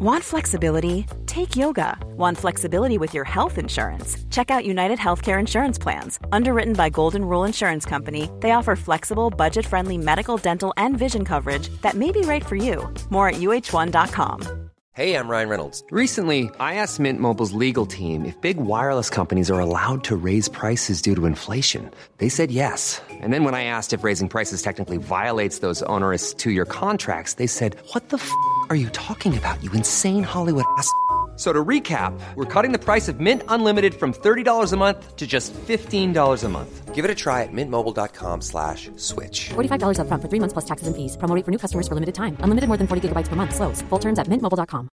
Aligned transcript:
Want 0.00 0.22
flexibility? 0.22 1.06
Take 1.26 1.56
yoga. 1.56 1.98
Want 2.16 2.38
flexibility 2.38 2.98
with 2.98 3.14
your 3.14 3.24
health 3.24 3.58
insurance? 3.58 4.16
Check 4.30 4.48
out 4.48 4.64
United 4.64 4.96
Healthcare 4.96 5.40
Insurance 5.40 5.76
Plans. 5.76 6.20
Underwritten 6.30 6.74
by 6.74 6.88
Golden 6.88 7.24
Rule 7.24 7.42
Insurance 7.42 7.84
Company, 7.84 8.30
they 8.38 8.52
offer 8.52 8.76
flexible, 8.76 9.28
budget 9.28 9.66
friendly 9.66 9.98
medical, 9.98 10.36
dental, 10.36 10.72
and 10.76 10.96
vision 10.96 11.24
coverage 11.24 11.68
that 11.82 11.94
may 11.94 12.12
be 12.12 12.20
right 12.20 12.46
for 12.46 12.54
you. 12.54 12.88
More 13.10 13.30
at 13.30 13.40
uh1.com. 13.40 14.68
Hey, 14.92 15.14
I'm 15.14 15.28
Ryan 15.28 15.48
Reynolds. 15.48 15.82
Recently, 15.90 16.48
I 16.60 16.74
asked 16.74 17.00
Mint 17.00 17.18
Mobile's 17.18 17.52
legal 17.52 17.86
team 17.86 18.24
if 18.24 18.40
big 18.40 18.56
wireless 18.56 19.10
companies 19.10 19.50
are 19.50 19.60
allowed 19.60 20.04
to 20.04 20.16
raise 20.16 20.48
prices 20.48 21.02
due 21.02 21.16
to 21.16 21.26
inflation. 21.26 21.90
They 22.18 22.28
said 22.28 22.50
yes. 22.52 23.00
And 23.20 23.32
then 23.32 23.44
when 23.44 23.54
I 23.54 23.64
asked 23.64 23.92
if 23.92 24.02
raising 24.02 24.28
prices 24.28 24.62
technically 24.62 24.96
violates 24.96 25.60
those 25.60 25.84
onerous 25.84 26.34
two 26.34 26.50
year 26.50 26.64
contracts, 26.64 27.34
they 27.34 27.46
said, 27.46 27.76
What 27.92 28.08
the 28.08 28.16
f 28.16 28.32
are 28.70 28.76
you 28.76 28.88
talking 28.90 29.38
about, 29.38 29.62
you 29.62 29.70
insane 29.72 30.24
Hollywood 30.24 30.64
ass? 30.76 30.90
So 31.38 31.52
to 31.52 31.64
recap, 31.64 32.18
we're 32.34 32.52
cutting 32.52 32.72
the 32.72 32.80
price 32.80 33.06
of 33.06 33.20
Mint 33.20 33.42
Unlimited 33.46 33.94
from 33.94 34.12
$30 34.12 34.72
a 34.72 34.76
month 34.76 35.14
to 35.14 35.24
just 35.24 35.54
$15 35.54 36.44
a 36.44 36.48
month. 36.48 36.94
Give 36.96 37.04
it 37.04 37.12
a 37.12 37.14
try 37.14 37.44
at 37.44 37.52
mintmobile.com 37.52 38.40
slash 38.40 38.90
switch. 38.96 39.50
$45 39.50 40.00
upfront 40.00 40.20
for 40.20 40.28
three 40.28 40.40
months 40.40 40.52
plus 40.52 40.64
taxes 40.64 40.88
and 40.88 40.96
fees. 40.96 41.16
Promote 41.16 41.44
for 41.44 41.52
new 41.52 41.58
customers 41.58 41.86
for 41.86 41.94
limited 41.94 42.16
time. 42.16 42.36
Unlimited 42.40 42.66
more 42.66 42.76
than 42.76 42.88
40 42.88 43.08
gigabytes 43.08 43.28
per 43.28 43.36
month. 43.36 43.54
Slows. 43.54 43.82
Full 43.82 44.00
terms 44.00 44.18
at 44.18 44.26
mintmobile.com. 44.26 44.88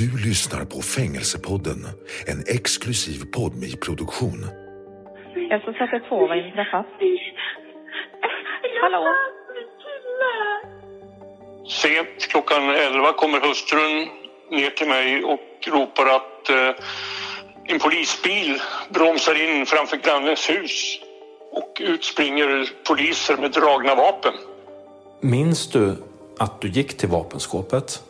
Du 0.00 0.28
lyssnar 0.28 0.64
på 0.64 0.82
Fängelsepodden, 0.82 1.78
en 2.26 2.40
exklusiv 2.56 3.18
podmi-produktion. 3.36 4.46
Jag 5.50 5.62
ska 5.62 5.72
sätta 5.72 5.98
på 6.08 6.16
vad 6.26 6.36
vi 6.36 6.50
träffas. 6.52 6.86
Hallå? 8.82 9.14
Sent 11.68 12.28
klockan 12.30 12.62
11 12.70 13.12
kommer 13.12 13.40
hustrun 13.40 14.08
ner 14.50 14.70
till 14.70 14.88
mig 14.88 15.24
och 15.24 15.68
ropar 15.72 16.06
att 16.06 16.50
eh, 16.50 16.84
en 17.64 17.78
polisbil 17.78 18.58
bromsar 18.90 19.34
in 19.44 19.66
framför 19.66 19.96
grannens 19.96 20.50
hus 20.50 20.98
och 21.52 21.80
ut 21.80 22.04
springer 22.04 22.70
poliser 22.88 23.36
med 23.36 23.50
dragna 23.50 23.94
vapen. 23.94 24.32
Minns 25.20 25.70
du 25.70 25.96
att 26.38 26.60
du 26.60 26.68
gick 26.68 26.96
till 26.96 27.08
vapenskåpet? 27.08 28.09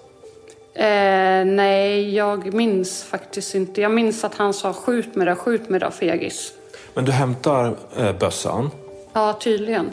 Eh, 0.74 1.44
nej, 1.44 2.14
jag 2.14 2.54
minns 2.54 3.04
faktiskt 3.04 3.54
inte. 3.54 3.80
Jag 3.80 3.92
minns 3.92 4.24
att 4.24 4.34
han 4.34 4.54
sa 4.54 4.72
skjut 4.72 5.14
med 5.14 5.26
det, 5.26 5.34
skjut 5.34 5.68
med 5.68 5.80
det, 5.80 5.90
fegis. 5.90 6.52
Men 6.94 7.04
du 7.04 7.12
hämtar 7.12 7.76
eh, 7.96 8.12
bössan. 8.12 8.70
Ja, 9.12 9.38
tydligen. 9.40 9.90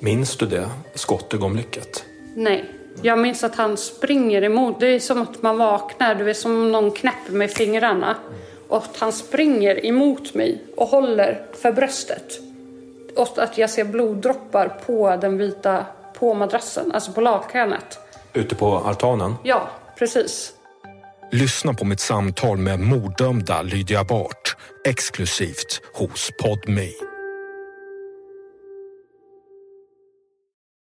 Minns 0.00 0.36
du 0.36 0.46
det 0.46 0.68
skottögonblicket? 0.94 2.04
Nej. 2.34 2.64
Jag 3.02 3.18
minns 3.18 3.44
att 3.44 3.56
han 3.56 3.76
springer 3.76 4.44
emot. 4.44 4.80
Det 4.80 4.86
är 4.86 5.00
som 5.00 5.22
att 5.22 5.42
man 5.42 5.58
vaknar, 5.58 6.14
du 6.14 6.24
vet 6.24 6.36
som 6.36 6.52
om 6.52 6.72
någon 6.72 6.90
knäpper 6.90 7.32
med 7.32 7.50
fingrarna. 7.50 8.16
Och 8.68 8.76
att 8.76 8.96
han 8.98 9.12
springer 9.12 9.86
emot 9.86 10.34
mig 10.34 10.62
och 10.76 10.86
håller 10.86 11.42
för 11.52 11.72
bröstet. 11.72 12.40
Och 13.16 13.38
att 13.38 13.58
jag 13.58 13.70
ser 13.70 13.84
bloddroppar 13.84 14.68
på 14.86 15.16
den 15.20 15.38
vita, 15.38 15.86
på 16.14 16.34
madrassen, 16.34 16.92
alltså 16.92 17.12
på 17.12 17.20
lakanet. 17.20 17.98
Ute 18.34 18.54
på 18.54 18.76
altanen? 18.78 19.34
Ja, 19.44 19.68
precis. 19.98 20.52
Lyssna 21.32 21.74
på 21.74 21.84
mitt 21.84 22.00
samtal 22.00 22.58
med 22.58 22.80
morddömda 22.80 23.62
Lydia 23.62 24.04
Bart 24.04 24.56
exklusivt 24.84 25.80
hos 25.94 26.30
Podmi. 26.42 27.07